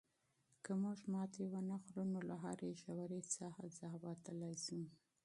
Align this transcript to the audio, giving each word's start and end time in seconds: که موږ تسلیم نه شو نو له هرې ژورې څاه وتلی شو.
که 0.63 0.71
موږ 0.81 0.97
تسلیم 1.05 1.55
نه 1.69 1.77
شو 1.85 2.01
نو 2.13 2.19
له 2.29 2.35
هرې 2.43 2.69
ژورې 2.81 3.21
څاه 3.81 3.95
وتلی 4.05 4.53
شو. 4.65 4.81